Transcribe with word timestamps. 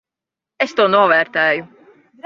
Es 0.67 0.73
to 0.79 0.89
novērtēju. 0.95 1.73